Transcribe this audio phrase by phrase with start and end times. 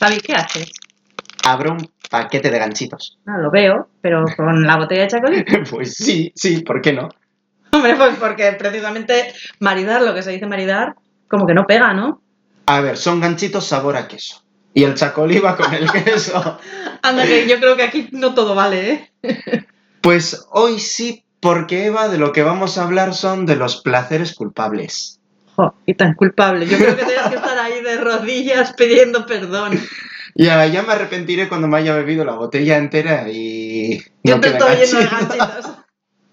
[0.00, 0.72] David, ¿qué haces?
[1.44, 3.18] Abro un paquete de ganchitos.
[3.26, 5.44] No lo veo, pero con la botella de chacolí.
[5.70, 7.10] Pues sí, sí, ¿por qué no?
[7.72, 10.96] Hombre, pues porque precisamente maridar, lo que se dice maridar,
[11.28, 12.20] como que no pega, ¿no?
[12.66, 14.42] A ver, son ganchitos sabor a queso.
[14.74, 16.58] Y el chacolí va con el queso.
[17.02, 19.66] Anda, que yo creo que aquí no todo vale, ¿eh?
[20.00, 24.34] Pues hoy sí, porque Eva, de lo que vamos a hablar son de los placeres
[24.34, 25.20] culpables.
[25.56, 26.66] Jo, y tan culpable.
[26.66, 27.49] Yo creo que tienes que estar
[27.90, 29.78] de rodillas pidiendo perdón.
[30.36, 34.00] Ya, ya me arrepentiré cuando me haya bebido la botella entera y...
[34.22, 35.72] Yo no te estoy lleno de ganchitos.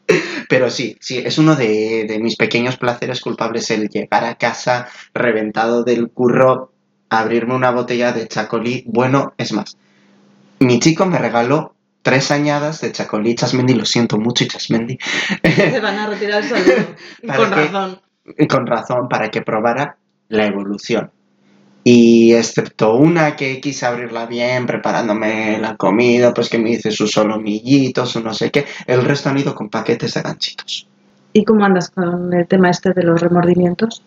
[0.50, 4.88] Pero sí, sí, es uno de, de mis pequeños placeres culpables el llegar a casa
[5.16, 6.72] reventado del curro,
[7.10, 8.84] abrirme una botella de chacolí.
[8.86, 9.78] Bueno, es más,
[10.60, 14.98] mi chico me regaló tres añadas de chacolí chasmendi, lo siento mucho, chasmendi,
[15.44, 16.96] Se van a retirar el saludo.
[17.22, 18.02] Y ¿Para con razón.
[18.50, 19.98] con razón, para que probara
[20.30, 21.12] la evolución.
[21.90, 27.14] Y excepto una que quise abrirla bien, preparándome la comida, pues que me hice sus
[27.14, 30.86] solomillitos, su no sé qué, el resto han ido con paquetes de ganchitos.
[31.32, 34.04] ¿Y cómo andas con el tema este de los remordimientos?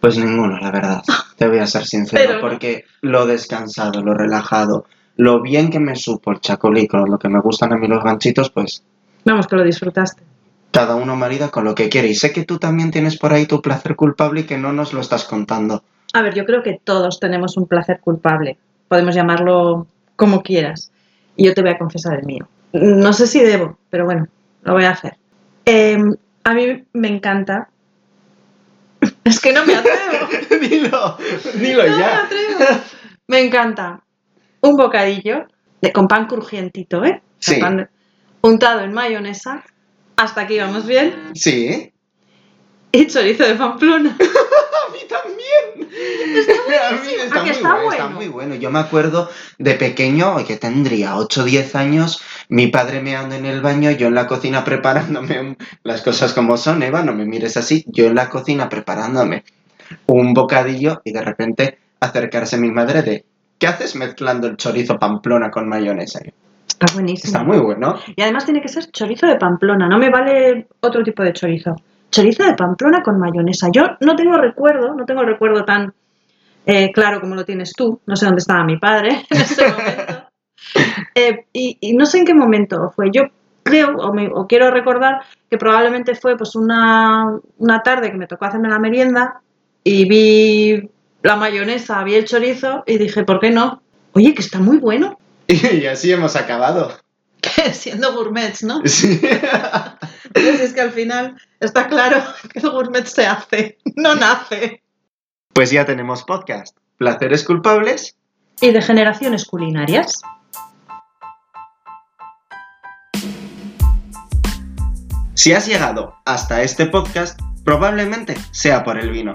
[0.00, 1.02] Pues ninguno, la verdad.
[1.36, 5.96] Te voy a ser sincero, Pero porque lo descansado, lo relajado, lo bien que me
[5.96, 8.84] supo el chacolí con lo que me gustan a mí los ganchitos, pues
[9.26, 10.22] Vamos, que lo disfrutaste.
[10.70, 12.08] cada uno marida con lo que quiere.
[12.08, 14.94] Y sé que tú también tienes por ahí tu placer culpable y que no nos
[14.94, 15.84] lo estás contando.
[16.12, 18.58] A ver, yo creo que todos tenemos un placer culpable.
[18.88, 20.92] Podemos llamarlo como quieras.
[21.36, 22.46] Y yo te voy a confesar el mío.
[22.72, 24.26] No sé si debo, pero bueno,
[24.62, 25.16] lo voy a hacer.
[25.64, 25.98] Eh,
[26.44, 27.68] a mí me encanta.
[29.24, 30.28] Es que no me atrevo.
[30.60, 31.16] dilo,
[31.54, 32.22] dilo No me ya.
[32.24, 32.80] atrevo.
[33.28, 34.02] Me encanta
[34.60, 35.46] un bocadillo
[35.80, 37.22] de, con pan crujientito, ¿eh?
[37.38, 37.56] Sí.
[37.60, 37.88] pan
[38.42, 39.64] untado en mayonesa.
[40.16, 41.30] Hasta aquí vamos bien.
[41.34, 41.91] Sí.
[42.94, 44.16] Y chorizo de Pamplona.
[44.20, 45.90] A mí también.
[46.88, 48.54] A mí está, ¿A muy está bueno, está muy bueno.
[48.54, 53.46] Yo me acuerdo de pequeño, que tendría 8 o 10 años, mi padre meando en
[53.46, 57.56] el baño, yo en la cocina preparándome las cosas como son, Eva, no me mires
[57.56, 59.44] así, yo en la cocina preparándome
[60.06, 63.24] un bocadillo y de repente acercarse mi madre de
[63.58, 66.20] ¿qué haces mezclando el chorizo pamplona con mayonesa?
[66.66, 67.28] Está buenísimo.
[67.28, 67.96] Está muy bueno.
[68.16, 71.76] Y además tiene que ser chorizo de Pamplona, no me vale otro tipo de chorizo.
[72.12, 73.68] Chorizo de Pamplona con mayonesa.
[73.72, 75.92] Yo no tengo recuerdo, no tengo el recuerdo tan
[76.66, 78.00] eh, claro como lo tienes tú.
[78.06, 80.22] No sé dónde estaba mi padre en ese momento.
[81.14, 83.10] Eh, y, y no sé en qué momento fue.
[83.12, 83.22] Yo
[83.64, 88.26] creo o, me- o quiero recordar que probablemente fue pues una, una tarde que me
[88.28, 89.40] tocó hacerme la merienda
[89.84, 90.88] y vi
[91.22, 93.82] la mayonesa, vi el chorizo y dije, ¿por qué no?
[94.12, 95.18] Oye, que está muy bueno.
[95.48, 96.92] Y así hemos acabado.
[97.72, 98.80] Siendo gourmets, ¿no?
[98.84, 99.20] Sí.
[100.32, 102.22] Pues es que al final está claro
[102.52, 104.82] que el gourmet se hace, no nace.
[105.52, 106.76] Pues ya tenemos podcast.
[106.96, 108.16] Placeres culpables.
[108.60, 110.22] Y de generaciones culinarias.
[115.34, 119.34] Si has llegado hasta este podcast, probablemente sea por el vino.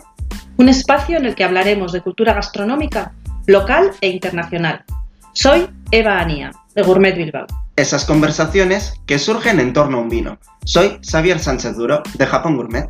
[0.57, 3.13] Un espacio en el que hablaremos de cultura gastronómica
[3.45, 4.83] local e internacional.
[5.33, 7.45] Soy Eva Anía, de Gourmet Bilbao.
[7.77, 10.39] Esas conversaciones que surgen en torno a un vino.
[10.65, 12.87] Soy Xavier Sánchez Duro, de Japón Gourmet.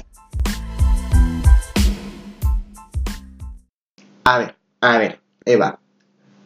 [4.23, 5.79] A ver, a ver, Eva,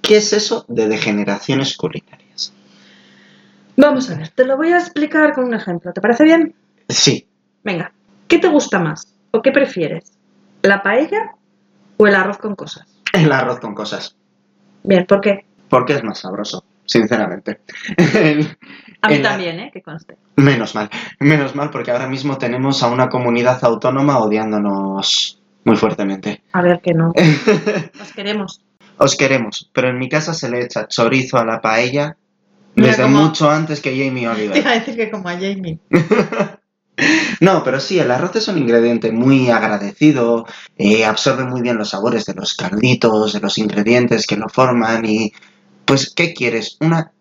[0.01, 2.53] ¿qué es eso de degeneraciones culinarias?
[3.77, 5.93] Vamos a ver, te lo voy a explicar con un ejemplo.
[5.93, 6.55] ¿Te parece bien?
[6.89, 7.27] Sí,
[7.63, 7.93] Venga,
[8.27, 10.11] ¿qué te gusta más o qué prefieres?
[10.63, 11.35] ¿La paella
[11.97, 12.87] o el arroz con cosas?
[13.13, 14.15] el arroz con cosas,
[14.83, 15.45] Bien, ¿por qué?
[15.69, 17.61] porque es más sabroso, sinceramente.
[19.01, 19.71] A mí también, ¿eh?
[19.73, 20.17] Que conste.
[20.35, 26.43] Menos mal, menos mal, porque ahora mismo tenemos a una comunidad autónoma odiándonos muy fuertemente.
[26.53, 27.13] A ver que no.
[27.99, 28.61] Nos queremos.
[28.97, 32.17] Os queremos, pero en mi casa se le echa chorizo a la paella
[32.75, 34.67] Mira desde mucho antes que Jamie Te iba Oliver.
[34.67, 35.79] a decir que como a Jamie.
[37.39, 40.45] No, pero sí, el arroz es un ingrediente muy agradecido,
[40.77, 45.03] eh, absorbe muy bien los sabores de los calditos, de los ingredientes que lo forman
[45.05, 45.33] y,
[45.91, 46.77] pues, ¿qué quieres?
[46.79, 47.11] ¿Una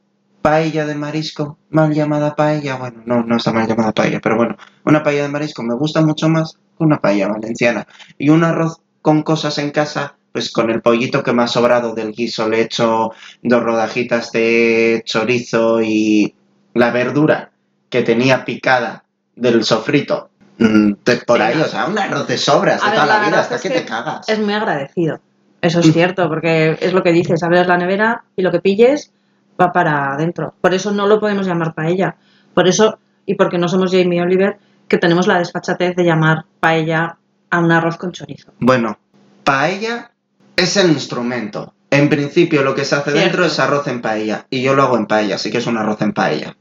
[0.43, 1.59] paella de marisco?
[1.71, 5.29] Mal llamada paella, bueno, no, no está mal llamada paella, pero bueno, una paella de
[5.29, 7.85] marisco me gusta mucho más que una paella valenciana.
[8.17, 11.97] Y un arroz con cosas en casa, pues con el pollito que me ha sobrado
[11.97, 13.11] del guiso le echo
[13.43, 16.33] dos rodajitas de chorizo y
[16.75, 17.51] la verdura
[17.89, 19.03] que tenía picada
[19.35, 20.31] del sofrito.
[20.59, 23.19] mm, de- por ahí, o sea, un arroz de sobras A de ver, toda la
[23.21, 24.29] la, vida hasta es que, que te cagas.
[24.29, 25.19] Es muy agradecido.
[25.63, 29.13] Eso es cierto, porque es lo que dices, abres la nevera y lo que pilles
[29.61, 30.55] va para adentro.
[30.61, 32.17] Por eso no lo podemos llamar paella.
[32.55, 34.59] Por eso, y porque no somos Jamie Oliver,
[34.89, 37.17] que tenemos la desfachatez de llamar paella
[37.51, 38.53] a un arroz con chorizo.
[38.59, 38.99] Bueno,
[39.45, 40.11] paella
[40.57, 43.21] es el instrumento, En principio lo que se hace Cierto.
[43.21, 44.47] dentro es arroz en paella.
[44.49, 46.57] Y yo lo hago en paella, así que es un arroz en paella.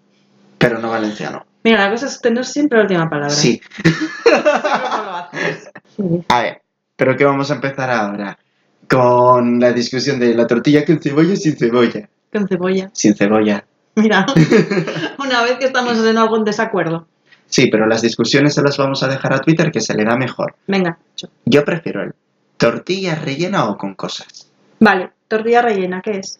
[0.58, 1.46] Pero no valenciano.
[1.64, 3.30] Mira, la cosa es tener siempre la última palabra.
[3.30, 3.62] Sí.
[3.84, 4.52] Siempre
[4.82, 5.70] como lo haces.
[5.96, 6.26] Sí.
[6.30, 6.62] A ver,
[6.96, 8.38] pero ¿qué vamos a empezar ahora?
[8.90, 12.10] Con la discusión de la tortilla con cebolla sin cebolla.
[12.34, 12.90] Con cebolla.
[12.94, 13.64] Sin cebolla.
[13.96, 14.26] Mira,
[15.20, 17.08] una vez que estamos en algún desacuerdo.
[17.48, 20.16] Sí, pero las discusiones se las vamos a dejar a Twitter que se le da
[20.16, 20.56] mejor.
[20.68, 21.28] Venga, hecho.
[21.46, 22.14] Yo prefiero el
[22.58, 24.50] tortilla rellena o con cosas.
[24.80, 26.40] Vale, tortilla rellena, ¿qué es?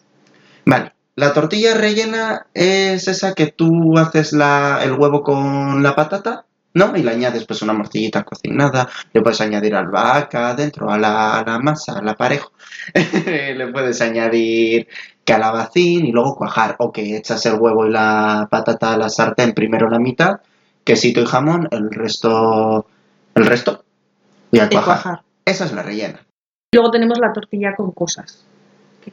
[0.64, 6.44] Vale, la tortilla rellena es esa que tú haces la, el huevo con la patata,
[6.74, 6.96] ¿no?
[6.96, 11.44] Y le añades pues una morcillita cocinada, le puedes añadir albahaca dentro a la, a
[11.44, 12.52] la masa, al aparejo.
[13.26, 14.88] le puedes añadir
[15.24, 16.76] calabacín y luego cuajar.
[16.78, 20.40] O que echas el huevo y la patata a la sartén primero la mitad,
[20.84, 22.86] quesito y jamón, el resto,
[23.34, 23.84] el resto
[24.50, 24.84] y a cuajar.
[24.84, 25.22] cuajar.
[25.44, 26.20] Esa es la rellena.
[26.72, 28.44] Luego tenemos la tortilla con cosas.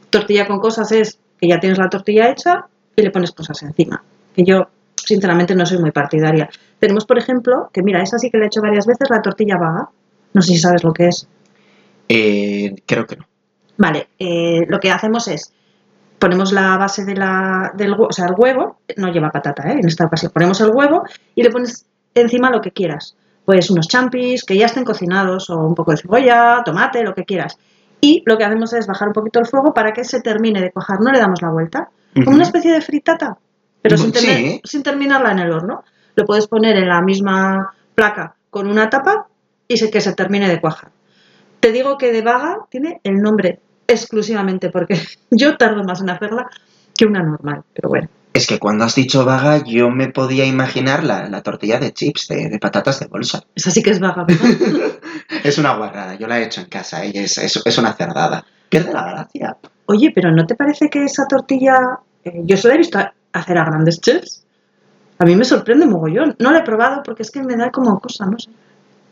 [0.09, 4.04] Tortilla con cosas es que ya tienes la tortilla hecha y le pones cosas encima.
[4.36, 4.68] Que yo,
[5.07, 6.50] sinceramente, no soy muy partidaria.
[6.80, 9.57] Tenemos, por ejemplo, que mira, esa sí que la he hecho varias veces, la tortilla
[9.57, 9.89] vaga.
[10.33, 11.27] No sé si sabes lo que es.
[12.09, 13.25] Eh, creo que no.
[13.77, 15.54] Vale, eh, lo que hacemos es,
[16.19, 19.77] ponemos la base de la, del huevo, o sea, el huevo, no lleva patata, ¿eh?
[19.80, 21.04] en esta ocasión, ponemos el huevo
[21.36, 23.15] y le pones encima lo que quieras.
[23.45, 27.24] Pues unos champis que ya estén cocinados o un poco de cebolla, tomate, lo que
[27.24, 27.57] quieras.
[28.01, 30.71] Y lo que hacemos es bajar un poquito el fuego para que se termine de
[30.71, 31.89] cuajar, no le damos la vuelta.
[32.13, 33.38] Como una especie de fritata,
[33.89, 34.25] pero sin, Sí.
[34.25, 35.84] tener- sin terminarla en el horno.
[36.16, 39.28] Lo puedes poner en la misma placa con una tapa
[39.68, 40.92] y se- que se termine de cuajar.
[41.60, 44.95] Te digo que de vaga tiene el nombre exclusivamente porque
[45.31, 46.50] yo tardo más en hacerla
[46.98, 48.10] que una normal, pero bueno.
[48.34, 52.28] Es que cuando has dicho vaga, yo me podía imaginar la, la tortilla de chips,
[52.28, 53.44] de, de patatas de bolsa.
[53.56, 54.45] Esa sí que es vaga, ¿verdad?
[55.44, 58.45] es una guarrada, yo la he hecho en casa y es, es, es una cerdada.
[58.69, 59.57] Pierde la gracia.
[59.88, 63.00] Oye, pero ¿no te parece que esa tortilla, eh, yo se la he visto
[63.39, 64.45] hacer a grandes chefs?
[65.19, 66.36] A mí me sorprende mogollón.
[66.39, 68.51] No la he probado porque es que me da como cosa, no sé.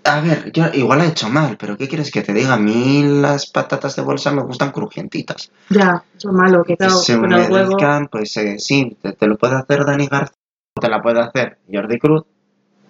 [0.07, 2.53] A ver, yo igual he hecho mal, pero ¿qué quieres que te diga?
[2.53, 5.51] A mí las patatas de bolsa me gustan crujientitas.
[5.71, 7.75] Ya, es lo malo, que claro, se con el huevo...
[8.11, 10.37] pues eh, sí, te, te lo puede hacer Dani García,
[10.77, 12.23] o te la puede hacer Jordi Cruz,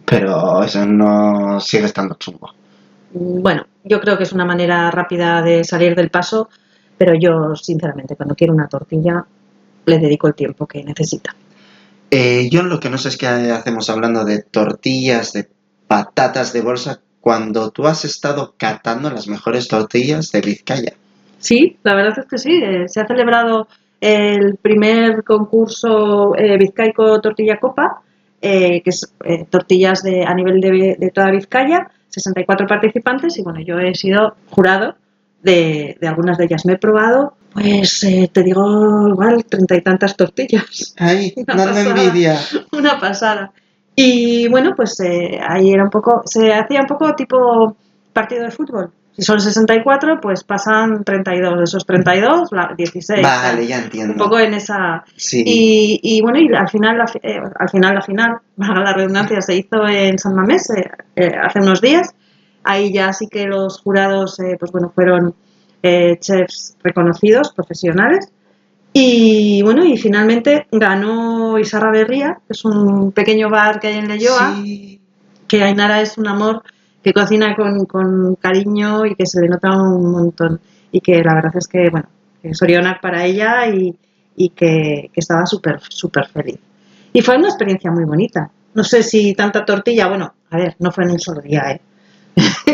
[0.03, 2.49] pero eso no sigue estando chungo.
[3.13, 6.49] Bueno, yo creo que es una manera rápida de salir del paso,
[6.97, 9.25] pero yo, sinceramente, cuando quiero una tortilla,
[9.85, 11.35] le dedico el tiempo que necesita.
[12.11, 15.47] Eh, yo lo que no sé es qué hacemos hablando de tortillas, de
[15.87, 20.93] patatas de bolsa, cuando tú has estado catando las mejores tortillas de Vizcaya.
[21.39, 22.61] Sí, la verdad es que sí.
[22.63, 23.67] eh, se ha celebrado
[24.01, 28.01] el primer concurso eh, Vizcaico Tortilla Copa,
[28.41, 33.41] eh, que es eh, tortillas de, a nivel de, de toda Vizcaya, 64 participantes y
[33.41, 34.95] bueno, yo he sido jurado
[35.41, 36.65] de, de algunas de ellas.
[36.65, 40.93] Me he probado, pues eh, te digo, igual, treinta y tantas tortillas.
[40.97, 41.89] ¡Ay, Una pasada.
[41.89, 42.39] envidia!
[42.73, 43.51] Una pasada.
[43.95, 47.77] Y bueno, pues eh, ahí era un poco, se hacía un poco tipo
[48.11, 48.91] partido de fútbol.
[49.15, 51.57] Si son 64, pues pasan 32.
[51.59, 53.21] De esos 32, la- 16.
[53.23, 54.11] Vale, ya entiendo.
[54.11, 55.05] Un poco en esa.
[55.15, 55.41] Sí.
[55.45, 59.39] Y, y bueno, y al final, la, eh, al final, la final, valga la redundancia,
[59.39, 62.13] se hizo en San Mamés eh, eh, hace unos días.
[62.65, 65.33] Ahí ya sí que los jurados, pues bueno, fueron
[65.83, 68.29] eh, chefs reconocidos, profesionales.
[68.93, 74.07] Y bueno, y finalmente ganó Isarra Berría, que es un pequeño bar que hay en
[74.07, 75.01] Leyoa, Sí.
[75.47, 76.63] que Ainara es un amor
[77.03, 80.59] que cocina con, con cariño y que se le nota un montón.
[80.91, 82.07] Y que la verdad es que, bueno,
[82.41, 83.93] que Sorionak para ella y,
[84.37, 86.57] y que, que estaba súper, súper feliz.
[87.11, 88.49] Y fue una experiencia muy bonita.
[88.73, 91.81] No sé si tanta tortilla, bueno, a ver, no fue en un solo día, ¿eh?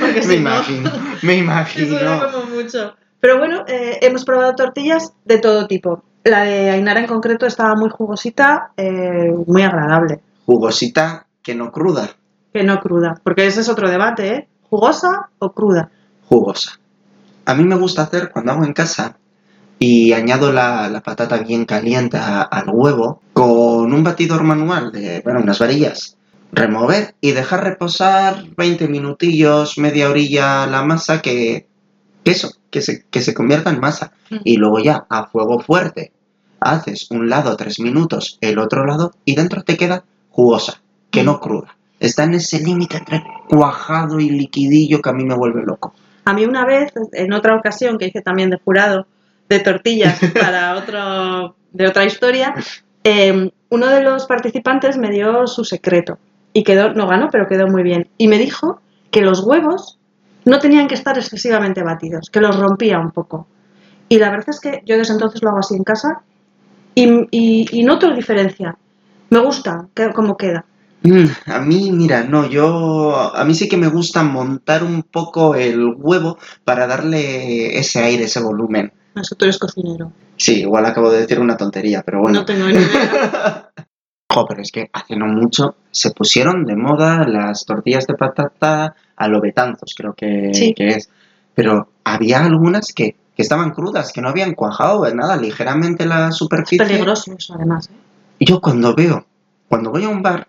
[0.00, 0.90] Porque me si no- imagino,
[1.22, 1.98] me imagino.
[2.32, 2.94] como mucho.
[3.20, 6.02] Pero bueno, eh, hemos probado tortillas de todo tipo.
[6.24, 12.10] La de Ainara en concreto estaba muy jugosita, eh, muy agradable, Jugosita que no cruda,
[12.52, 13.20] que no cruda.
[13.24, 14.48] Porque ese es otro debate, ¿eh?
[14.70, 15.90] ¿Jugosa o cruda?
[16.28, 16.78] jugosa.
[17.44, 19.16] A mí me gusta hacer cuando hago en casa
[19.78, 25.20] y añado la, la patata bien caliente a- al huevo con un batidor manual de,
[25.24, 26.16] bueno, unas varillas.
[26.52, 31.66] Remover y dejar reposar 20 minutillos, media orilla la masa que,
[32.24, 34.12] eso, que se, que se convierta en masa.
[34.44, 36.12] Y luego ya a fuego fuerte
[36.60, 40.80] haces un lado 3 minutos, el otro lado y dentro te queda jugosa,
[41.10, 41.76] que no cruda.
[42.00, 45.94] Está en ese límite entre cuajado y liquidillo que a mí me vuelve loco.
[46.24, 49.06] A mí una vez, en otra ocasión que hice también de jurado
[49.48, 52.54] de tortillas para otro, de otra historia,
[53.04, 56.18] eh, uno de los participantes me dio su secreto
[56.52, 58.08] y quedó, no ganó, pero quedó muy bien.
[58.18, 58.80] Y me dijo
[59.10, 59.98] que los huevos
[60.44, 63.46] no tenían que estar excesivamente batidos, que los rompía un poco.
[64.08, 66.22] Y la verdad es que yo desde entonces lo hago así en casa
[66.94, 68.76] y, y, y noto diferencia.
[69.30, 70.64] Me gusta que- cómo queda.
[71.04, 75.54] Mm, a mí, mira, no, yo, a mí sí que me gusta montar un poco
[75.54, 78.92] el huevo para darle ese aire, ese volumen.
[79.16, 80.12] Eso tú eres cocinero.
[80.36, 82.40] Sí, igual acabo de decir una tontería, pero bueno.
[82.40, 83.70] No tengo ni idea.
[84.32, 88.94] Jo, pero es que hace no mucho se pusieron de moda las tortillas de patata
[89.16, 90.74] a lo betanzos, creo que, Sí.
[90.74, 91.10] que es.
[91.54, 96.36] Pero había algunas que, que estaban crudas, que no habían cuajado nada, ligeramente la Es
[96.36, 96.86] superficie.
[96.86, 97.88] peligroso eso, además.
[97.90, 97.96] ¿eh?
[98.38, 99.26] Y yo cuando veo,
[99.68, 100.48] cuando voy a un bar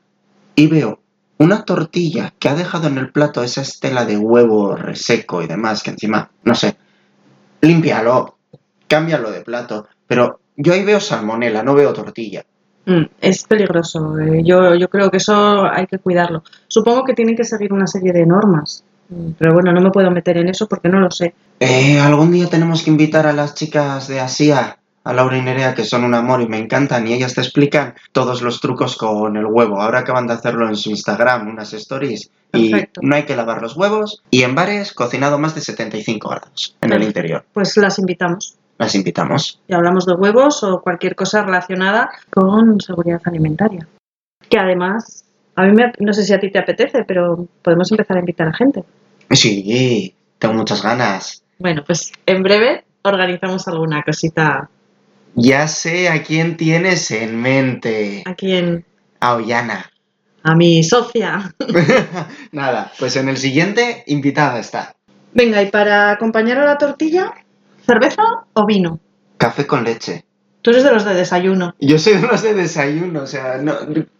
[0.55, 0.99] y veo
[1.39, 5.83] una tortilla que ha dejado en el plato esa estela de huevo reseco y demás,
[5.83, 6.77] que encima, no sé,
[7.61, 8.37] límpialo,
[8.87, 12.45] cámbialo de plato, pero yo ahí veo salmonela, no veo tortilla.
[12.85, 14.17] Mm, es peligroso.
[14.19, 16.43] eh, Yo, yo creo que eso hay que cuidarlo.
[16.67, 18.83] Supongo que tienen que seguir una serie de normas.
[19.09, 21.33] Mm, Pero bueno, no me puedo meter en eso porque no lo sé.
[21.59, 25.73] Eh, algún día tenemos que invitar a las chicas de Asia, a Laura y Nerea,
[25.75, 29.35] que son un amor y me encantan, y ellas te explican todos los trucos con
[29.37, 29.81] el huevo.
[29.81, 33.01] Ahora acaban de hacerlo en su Instagram, unas stories, y Perfecto.
[33.03, 34.23] no hay que lavar los huevos.
[34.31, 37.43] Y en bares, cocinado más de 75 grados en el interior.
[37.53, 38.55] Pues las invitamos.
[38.77, 39.59] Las invitamos.
[39.67, 43.87] Y hablamos de huevos o cualquier cosa relacionada con seguridad alimentaria.
[44.49, 45.25] Que además,
[45.55, 48.47] a mí me, no sé si a ti te apetece, pero podemos empezar a invitar
[48.47, 48.83] a gente.
[49.31, 51.43] Sí, tengo muchas ganas.
[51.59, 54.69] Bueno, pues en breve organizamos alguna cosita
[55.35, 58.23] Ya sé a quién tienes en mente.
[58.25, 58.85] aquí en
[59.19, 59.89] A Ollana.
[60.43, 61.53] a mi socia.
[62.51, 64.95] Nada, pues en el siguiente, invitada está.
[65.33, 67.33] Venga, y para acompañar a la tortilla,
[67.85, 68.23] ¿cerveza
[68.53, 68.99] o vino?
[69.37, 70.25] Café con leche.
[70.61, 71.75] Tú eres de los de desayuno.
[71.79, 73.73] Yo soy de los de desayuno, o sea, no,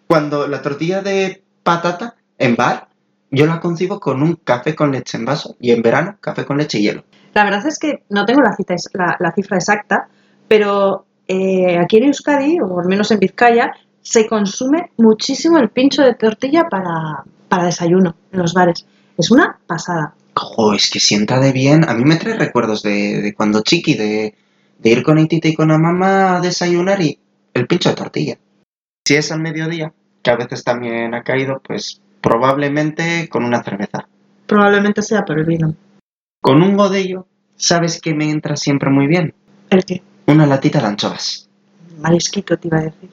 [0.08, 2.90] cuando la tortilla de patata en bar,
[3.32, 6.58] yo la concibo con un café con leche en vaso y en verano café con
[6.58, 7.04] leche y hielo.
[7.34, 10.08] La verdad es que no tengo la, cita, la, la cifra exacta,
[10.48, 16.04] pero eh, aquí en Euskadi, o al menos en Vizcaya, se consume muchísimo el pincho
[16.04, 18.86] de tortilla para, para desayuno en los bares.
[19.18, 20.14] Es una pasada.
[20.36, 21.88] Jo, es que sienta de bien.
[21.88, 24.36] A mí me trae recuerdos de, de cuando chiqui, de,
[24.80, 27.20] de ir con Itita y con la mamá a desayunar y
[27.54, 28.38] el pincho de tortilla.
[29.08, 34.08] Si es al mediodía, que a veces también ha caído, pues probablemente con una cerveza.
[34.48, 35.76] Probablemente sea por el vino.
[36.42, 39.34] Con un godello, ¿sabes que me entra siempre muy bien?
[39.70, 40.02] ¿El qué?
[40.28, 41.50] Una latita de anchoas.
[42.00, 43.10] Marisquito te iba a decir.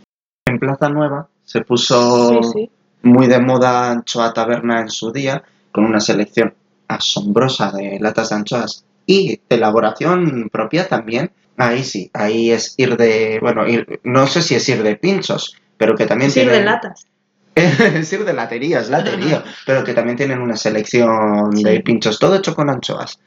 [0.47, 2.71] En Plaza Nueva se puso Sí, sí.
[3.03, 6.55] muy de moda anchoa taberna en su día, con una selección
[6.97, 11.31] asombrosa de latas de anchoas y de elaboración propia también.
[11.57, 15.57] Ahí sí, ahí es ir de, bueno, ir- no sé si es ir de pinchos,
[15.77, 16.65] pero que también Sí, de tienen...
[16.65, 17.07] latas.
[17.55, 21.65] es ir de latería, es latería, pero que también tienen una selección Sí.
[21.65, 23.19] de pinchos, todo hecho con anchoas.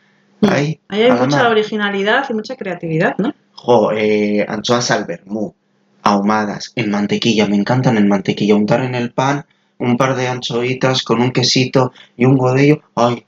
[0.41, 1.51] Ahí, Ahí hay mucha mar.
[1.51, 3.33] originalidad y mucha creatividad, ¿no?
[3.53, 5.53] Jo, eh, anchoas al vermú,
[6.01, 9.45] ahumadas, en mantequilla, me encantan en mantequilla, untar en el pan
[9.77, 13.25] un par de anchoitas con un quesito y un godello, ay,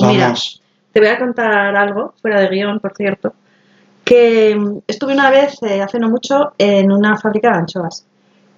[0.00, 0.34] Pues mira,
[0.92, 3.34] Te voy a contar algo, fuera de guion, por cierto,
[4.04, 8.06] que mm, estuve una vez, eh, hace no mucho, en una fábrica de anchoas.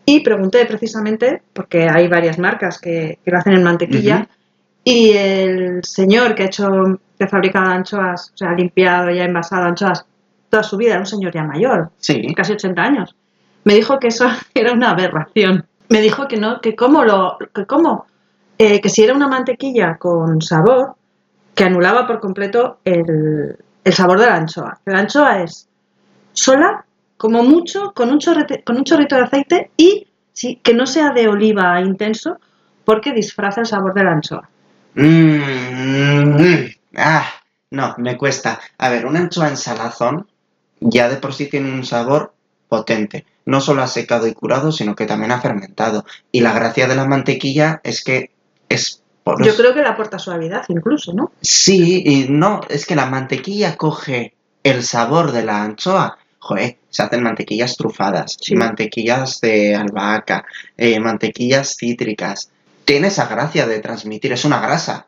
[0.07, 4.29] Y pregunté precisamente, porque hay varias marcas que, que lo hacen en mantequilla,
[4.83, 6.69] y el señor que ha hecho,
[7.19, 10.05] que ha fabricado anchoas, o sea, ha limpiado y ha envasado anchoas
[10.51, 13.17] toda su vida, era un señor ya mayor, sí, casi 80 años,
[13.65, 15.67] me dijo que eso era una aberración.
[15.89, 18.07] Me dijo que no, que cómo lo, que cómo,
[18.59, 20.95] eh, que si era una mantequilla con sabor,
[21.55, 23.57] que anulaba por completo el,
[23.93, 24.81] sabor de la anchoa.
[24.85, 25.69] La anchoa es
[26.33, 26.85] sola,
[27.17, 31.11] como mucho, con un, chorrete- con un chorrito de aceite y sí, que no sea
[31.13, 32.39] de oliva intenso,
[32.85, 34.49] porque disfraza el sabor de la anchoa.
[34.95, 37.27] Mm, mm, ah,
[37.71, 38.61] no, me cuesta.
[38.79, 40.27] A ver, una anchoa en salazón
[40.81, 42.35] ya de por sí tiene un sabor
[42.69, 43.25] potente.
[43.47, 46.05] No solo ha secado y curado, sino que también ha fermentado.
[46.33, 48.31] Y la gracia de la mantequilla es que
[48.69, 51.33] es Yo creo que le aporta suavidad incluso, ¿no?
[51.41, 56.19] Sí, y no, es que la mantequilla coge el sabor de la anchoa.
[56.39, 58.55] Joder, se hacen mantequillas trufadas, Sí.
[58.55, 60.45] mantequillas de albahaca,
[60.77, 62.51] eh, mantequillas cítricas.
[62.85, 65.07] Tiene esa gracia de transmitir, es una grasa.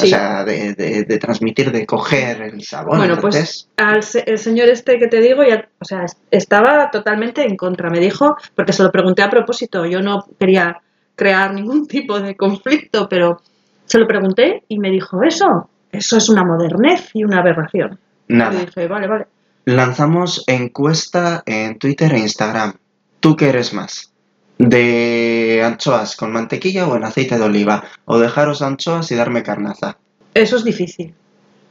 [0.00, 2.98] O sea, de, de- de transmitir, de coger el sabor.
[2.98, 6.16] Bueno, entonces, pues al se- el señor este que te digo, ya, o sea, es-
[6.30, 7.90] estaba totalmente en contra.
[7.90, 10.80] Me dijo, porque se lo pregunté a propósito, yo no quería
[11.16, 13.42] crear ningún tipo de conflicto, pero
[13.88, 17.98] se lo pregunté y me dijo, eso, eso es una modernez y una aberración.
[18.28, 18.60] Y nada.
[18.60, 19.26] dije, vale, vale.
[19.64, 22.74] Lanzamos encuesta en Twitter e Instagram.
[23.20, 24.12] ¿Tú qué eres más?
[24.58, 27.84] ¿De anchoas con mantequilla o en aceite de oliva?
[28.04, 29.96] ¿O dejaros anchoas y darme carnaza?
[30.34, 31.14] Eso es difícil.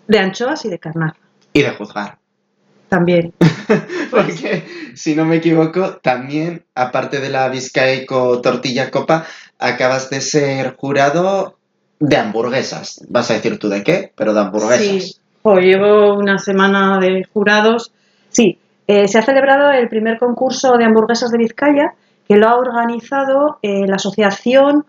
[0.08, 1.18] De anchoas y de carnaza.
[1.54, 2.18] Y de juzgar.
[2.90, 3.34] también.
[4.12, 9.26] Porque, si no me equivoco, también, aparte de la Vizcaico Tortilla Copa,
[9.60, 11.57] acabas de ser jurado
[12.00, 13.06] de hamburguesas.
[13.10, 14.80] Vas a decir tú de qué, pero de hamburguesas.
[14.80, 17.92] Sí, pues llevo una semana de jurados.
[18.30, 21.94] Sí, eh, se ha celebrado el primer concurso de hamburguesas de Vizcaya,
[22.28, 24.86] que lo ha organizado eh, la Asociación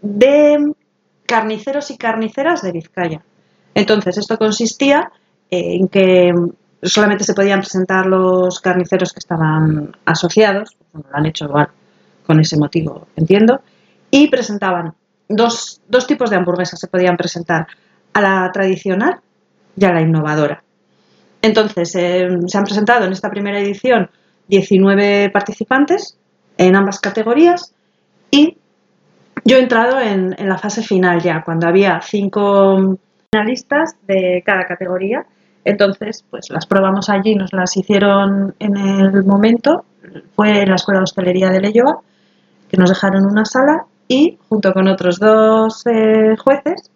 [0.00, 0.72] de
[1.26, 3.22] Carniceros y Carniceras de Vizcaya.
[3.74, 5.10] Entonces, esto consistía
[5.50, 6.32] en que
[6.82, 11.68] solamente se podían presentar los carniceros que estaban asociados, lo han hecho igual
[12.26, 13.60] con ese motivo, entiendo,
[14.10, 14.94] y presentaban
[15.28, 17.66] dos, dos tipos de hamburguesas, se podían presentar.
[18.14, 19.20] A la tradicional
[19.74, 20.62] y a la innovadora.
[21.40, 24.10] Entonces, eh, se han presentado en esta primera edición
[24.48, 26.18] 19 participantes
[26.58, 27.74] en ambas categorías
[28.30, 28.58] y
[29.44, 32.98] yo he entrado en, la fase final ya, cuando había cinco
[33.30, 35.26] finalistas de cada categoría.
[35.64, 39.84] Entonces, pues las probamos allí, nos las hicieron en el momento,
[40.36, 42.00] fue en la Escuela de Hostelería de Leyoa,
[42.68, 46.90] que nos dejaron una sala y junto con otros dos eh, jueces,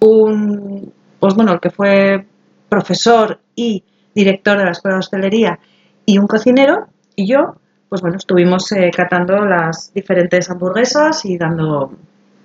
[0.00, 2.26] un, pues bueno, el que fue
[2.68, 5.58] profesor y director de la Escuela de Hostelería
[6.06, 7.56] y un cocinero y yo,
[7.88, 11.92] pues bueno, estuvimos eh, catando las diferentes hamburguesas y dando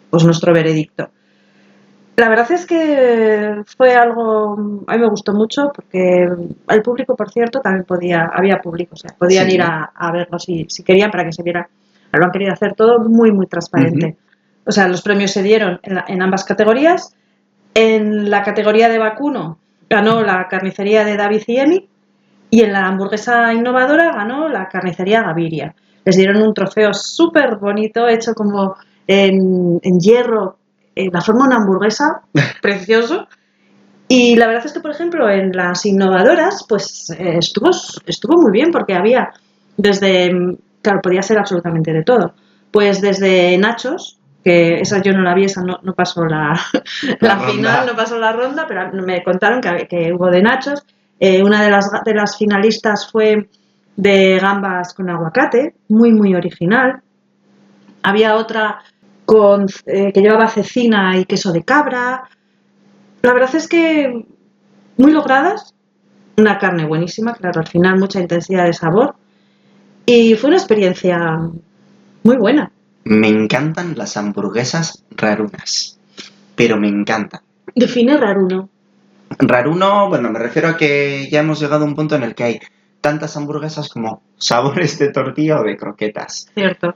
[0.10, 1.10] pues nuestro veredicto.
[2.16, 6.30] La verdad es que fue algo, a mí me gustó mucho porque
[6.70, 10.66] el público, por cierto, también podía, había público, o sea, podían ir a, verlo si,
[10.70, 11.68] si, querían para que se viera.
[12.18, 14.18] Lo han querido hacer todo muy, muy transparente.
[14.66, 17.16] O sea, los premios se dieron en, ambas categorías.
[17.74, 21.90] En la categoría de vacuno ganó la carnicería de David y Emi
[22.50, 25.76] y en la hamburguesa innovadora ganó la carnicería Gaviria.
[26.04, 28.76] Les dieron un trofeo súper bonito hecho como
[29.08, 30.58] en, en hierro
[30.96, 32.22] eh, la forma de una hamburguesa,
[32.62, 33.28] precioso.
[34.08, 37.72] Y la verdad es que, por ejemplo, en las innovadoras, pues eh, estuvo,
[38.06, 39.32] estuvo muy bien porque había
[39.78, 42.36] desde, claro, podía ser absolutamente de todo.
[42.72, 46.54] Pues desde nachos, que esa yo no la vi, esa no, no pasó la,
[47.20, 50.86] la, final, no pasó la ronda, pero me contaron que, que hubo de nachos.
[51.20, 53.50] Eh, una de las, de las finalistas fue
[53.96, 57.02] de gambas con aguacate, muy, muy original.
[58.04, 58.84] Había otra
[59.26, 62.30] con, eh, que llevaba cecina y queso de cabra.
[63.24, 64.26] La verdad es que
[64.98, 65.74] muy logradas,
[66.38, 69.16] una carne buenísima, claro, al final mucha intensidad de sabor
[70.06, 71.40] y fue una experiencia
[72.24, 72.72] muy buena.
[73.04, 76.00] Me encantan las hamburguesas rarunas,
[76.56, 77.42] pero me encantan.
[77.74, 78.70] Define raruno.
[79.38, 82.44] Raruno, bueno, me refiero a que ya hemos llegado a un punto en el que
[82.44, 82.60] hay
[83.02, 86.50] tantas hamburguesas como sabores de tortilla o de croquetas.
[86.54, 86.96] Cierto.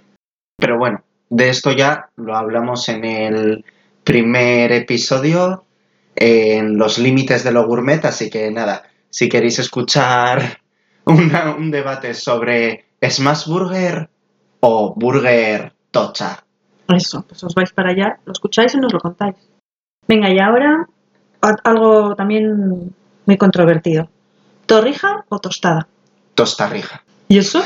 [0.57, 3.65] Pero bueno, de esto ya lo hablamos en el
[4.03, 5.65] primer episodio,
[6.15, 10.59] en los límites de lo gourmet, así que nada, si queréis escuchar
[11.05, 14.09] un debate sobre ¿Smash Burger
[14.59, 16.43] o Burger Tocha?
[16.87, 19.35] Eso, pues os vais para allá, lo escucháis y nos lo contáis.
[20.07, 20.87] Venga, y ahora
[21.63, 22.93] algo también
[23.25, 24.09] muy controvertido.
[24.65, 25.87] ¿Torrija o tostada?
[26.35, 27.03] Tostarrija.
[27.27, 27.63] ¿Y eso?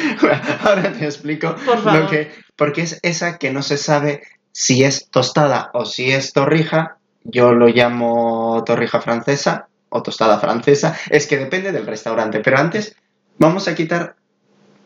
[0.64, 2.32] Ahora te explico lo que.
[2.56, 6.98] Porque es esa que no se sabe si es tostada o si es torrija.
[7.24, 10.96] Yo lo llamo torrija francesa o tostada francesa.
[11.10, 12.40] Es que depende del restaurante.
[12.40, 12.96] Pero antes
[13.38, 14.16] vamos a quitar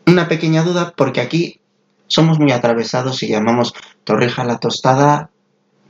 [0.07, 1.61] una pequeña duda porque aquí
[2.07, 5.31] somos muy atravesados y llamamos torrija a la tostada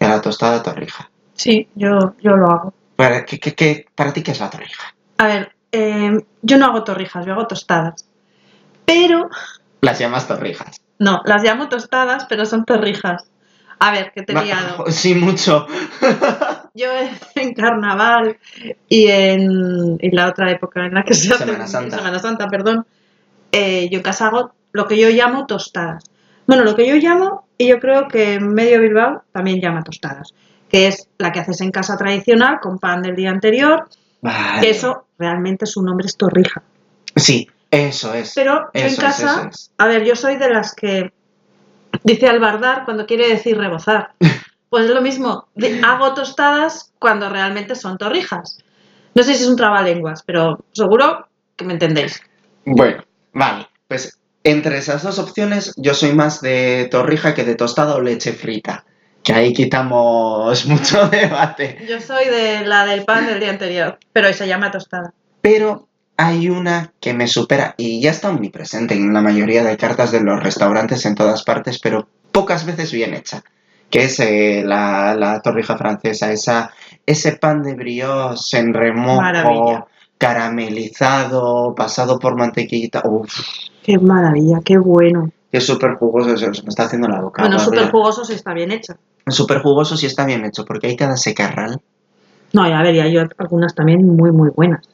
[0.00, 1.10] y a la tostada torrija.
[1.34, 2.74] Sí, yo, yo lo hago.
[2.96, 4.94] ¿Para, qué, ¿Para ti qué es la torrija?
[5.18, 8.08] A ver, eh, yo no hago torrijas, yo hago tostadas.
[8.86, 9.28] Pero...
[9.82, 10.80] Las llamas torrijas.
[10.98, 13.24] No, las llamo tostadas, pero son torrijas.
[13.78, 14.86] A ver, ¿qué te he liado?
[14.88, 15.66] Sí, mucho.
[16.74, 16.88] Yo
[17.34, 18.38] en carnaval
[18.88, 22.86] y en, la otra época en la que se hace Semana Santa, Semana Santa perdón,
[23.52, 26.04] eh, yo en casa hago lo que yo llamo tostadas.
[26.46, 30.34] Bueno, lo que yo llamo, y yo creo que medio Bilbao también llama tostadas,
[30.68, 33.88] que es la que haces en casa tradicional con pan del día anterior,
[34.60, 36.62] que eso realmente su nombre es torrija.
[37.14, 38.32] Sí, eso es.
[38.34, 41.12] Pero yo en casa, a ver, yo soy de las que
[42.04, 44.12] dice albardar cuando quiere decir rebozar.
[44.68, 45.46] Pues es lo mismo,
[45.84, 48.58] hago tostadas cuando realmente son torrijas.
[49.14, 52.20] No sé si es un trabalenguas, pero seguro que me entendéis.
[52.64, 53.04] Bueno,
[53.36, 53.68] vale.
[53.86, 58.32] Pues entre esas dos opciones, yo soy más de torrija que de tostada o leche
[58.32, 58.84] frita.
[59.22, 61.78] Que ahí quitamos mucho debate.
[61.88, 65.12] Yo soy de la del pan del día anterior, pero se llama tostada.
[65.40, 70.12] Pero hay una que me supera y ya está omnipresente en la mayoría de cartas
[70.12, 73.42] de los restaurantes en todas partes, pero pocas veces bien hecha,
[73.90, 76.70] que es eh, la, torrija francesa, esa,
[77.04, 83.02] ese pan de brioche en remojo caramelizado, pasado por mantequillita.
[83.04, 83.32] Uf,
[83.82, 85.30] Qué maravilla, qué bueno.
[85.52, 87.42] es súper jugoso, se me está haciendo la boca.
[87.42, 88.96] bueno, súper jugoso si está bien hecha.
[89.28, 91.80] Súper jugoso si está bien hecho, porque hay cada secarral.
[92.52, 94.88] No, ya vería yo algunas también muy, muy buenas.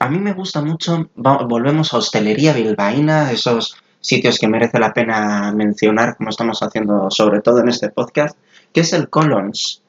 [0.00, 5.52] A mí me gusta mucho, volvemos a hostelería bilbaína, esos sitios que merece la pena
[5.52, 8.36] mencionar, como estamos haciendo sobre todo en este podcast,
[8.72, 9.82] que es el Colons,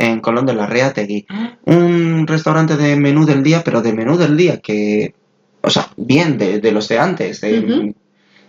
[0.00, 1.26] en Colón de la Reategui.
[1.66, 5.14] Un restaurante de menú del día, pero de menú del día, que,
[5.60, 7.94] o sea, bien, de, de los de antes, de,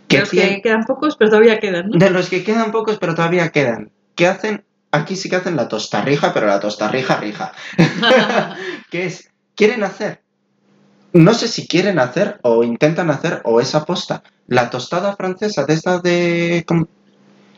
[0.07, 1.97] que De los que quedan pocos, pero todavía quedan, ¿no?
[1.97, 3.91] de los que quedan pocos, pero todavía quedan.
[4.15, 4.63] ¿Qué hacen?
[4.91, 7.51] Aquí sí que hacen la tostarrija, pero la tostarrija rija.
[8.89, 10.21] que es, quieren hacer,
[11.13, 15.73] no sé si quieren hacer o intentan hacer o es aposta, la tostada francesa de
[15.73, 16.65] esta de...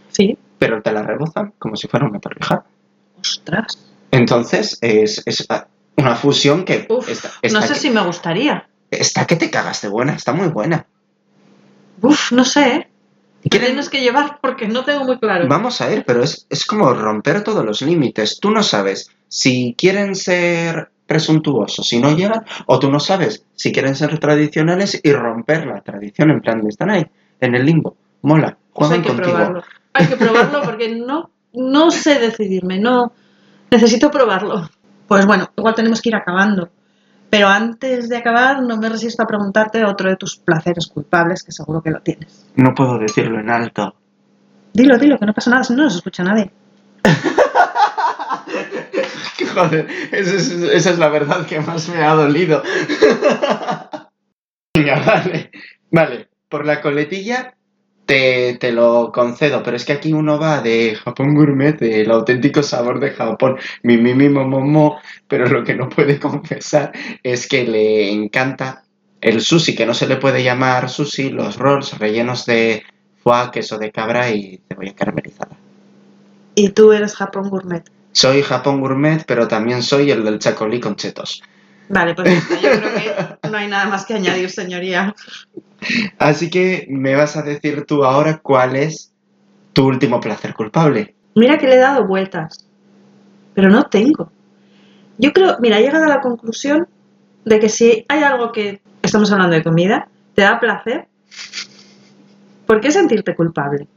[0.10, 0.38] sí.
[0.58, 2.65] pero te la rebozan como si fuera una torrija.
[3.43, 3.77] Ostras.
[4.12, 5.45] Entonces es, es
[5.97, 8.67] una fusión que Uf, está, no sé que, si me gustaría.
[8.91, 10.86] está que te cagas de buena, está muy buena.
[12.01, 12.88] Uf, no sé, ¿eh?
[13.49, 15.47] ¿Quieren- tienes que llevar porque no tengo muy claro.
[15.49, 18.39] Vamos a ir, pero es, es como romper todos los límites.
[18.39, 23.73] Tú no sabes si quieren ser presuntuosos y no llegan, o tú no sabes si
[23.73, 27.06] quieren ser tradicionales y romper la tradición en plan de están ahí,
[27.41, 27.97] en el limbo.
[28.21, 29.38] Mola, Pues hay juegan que contigo.
[29.38, 29.63] probarlo.
[29.93, 33.12] Hay que probarlo porque no, no sé decidirme, no
[33.73, 34.69] necesito probarlo.
[35.07, 36.69] Pues bueno, igual tenemos que ir acabando.
[37.29, 41.51] Pero antes de acabar, no me resisto a preguntarte otro de tus placeres culpables, que
[41.51, 42.45] seguro que lo tienes.
[42.55, 43.95] No puedo decirlo en alto.
[44.71, 46.51] Dilo, dilo, que no pasa nada, si no nos escucha nadie.
[49.53, 52.63] Joder, esa es, esa es la verdad que más me ha dolido.
[54.75, 55.51] Venga, vale.
[55.91, 57.55] Vale, por la coletilla
[58.05, 62.63] te, te lo concedo, pero es que aquí uno va de Japón gourmet, el auténtico
[62.63, 66.91] sabor de Japón, mi, mi, mi, mo, mo, mo, pero lo que no puede confesar
[67.23, 68.83] es que le encanta
[69.21, 72.83] el sushi, que no se le puede llamar sushi, los rolls rellenos de
[73.23, 75.55] foie, queso de cabra y cebolla caramelizada.
[76.55, 77.83] Y tú eres Japón Gourmet.
[78.11, 81.41] Soy Japón Gourmet, pero también soy el del chacolí con chetos.
[81.93, 82.93] Vale, pues yo creo
[83.41, 85.13] que no hay nada más que añadir, señoría.
[86.17, 89.13] Así que me vas a decir tú ahora cuál es
[89.73, 91.13] tu último placer culpable.
[91.36, 92.65] Mira que le he dado vueltas,
[93.53, 94.32] pero no tengo.
[95.17, 96.88] Yo creo, mira, he llegado a la conclusión
[97.45, 101.08] de que si hay algo que estamos hablando de comida, te da placer,
[102.65, 103.88] ¿por qué sentirte culpable?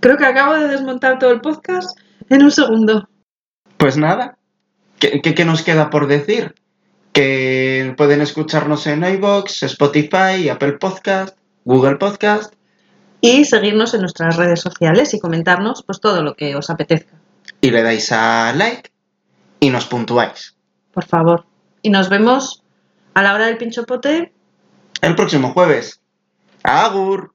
[0.00, 3.08] Creo que acabo de desmontar todo el podcast en un segundo.
[3.76, 4.38] Pues nada,
[4.98, 6.54] ¿qué, qué- qué nos queda por decir?
[7.12, 12.54] Que pueden escucharnos en iVoox, Spotify, Apple Podcast, Google Podcast.
[13.20, 17.18] Y seguirnos en nuestras redes sociales y comentarnos pues todo lo que os apetezca,
[17.60, 18.90] Y le dais a like
[19.60, 20.56] y nos puntuáis.
[20.92, 21.44] por favor.
[21.82, 22.62] Y nos vemos
[23.14, 24.32] a la hora del pincho pote
[25.00, 26.00] El próximo jueves.
[26.62, 27.31] Agur.